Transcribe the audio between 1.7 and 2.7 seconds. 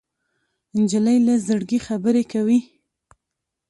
خبرې کوي.